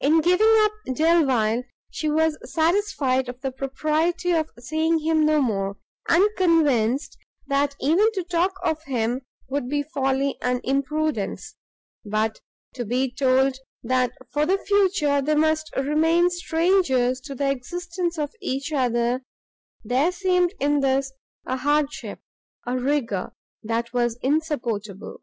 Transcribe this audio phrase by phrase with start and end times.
[0.00, 5.76] In giving up Delvile she was satisfied of the propriety of seeing him no more,
[6.08, 9.20] and convinced that even to talk of him
[9.50, 11.56] would be folly and imprudence;
[12.06, 12.40] but
[12.72, 18.32] to be told that for the future they must remain strangers to the existence of
[18.40, 19.22] each other
[19.84, 21.12] there seemed in this
[21.44, 22.22] a hardship,
[22.66, 25.20] a rigour, that was insupportable.